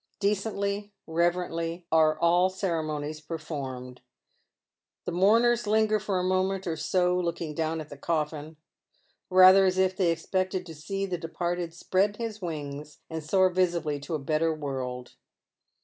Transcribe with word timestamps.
Decently, 0.19 0.93
reverentiy, 1.07 1.83
are 1.91 2.17
all 2.19 2.49
ceremonies 2.49 3.21
per 3.21 3.37
formed. 3.37 4.01
The 5.05 5.11
mourners 5.11 5.67
linger 5.67 5.99
for 5.99 6.17
a 6.17 6.23
moment 6.23 6.65
or 6.65 6.75
bo 6.91 7.19
looking 7.19 7.53
down 7.53 7.79
at 7.79 7.89
the 7.89 7.97
cofiBn, 7.99 8.55
rather 9.29 9.65
aa 9.67 9.69
if 9.69 9.95
tliey 9.97 10.11
expected 10.11 10.65
to 10.65 10.73
see 10.73 11.05
the 11.05 11.19
departed 11.19 11.75
spread 11.75 12.17
hie 12.17 12.31
wings 12.41 12.97
and 13.11 13.23
soar 13.23 13.51
visibly 13.51 13.99
to 13.99 14.15
a 14.15 14.17
better 14.17 14.51
world. 14.51 15.13